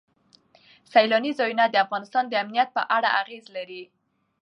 سیلاني 0.91 1.31
ځایونه 1.39 1.63
د 1.69 1.75
افغانستان 1.85 2.23
د 2.27 2.33
امنیت 2.43 2.69
په 2.77 2.81
اړه 2.95 3.09
اغېز 3.21 3.45
لري. 3.55 3.83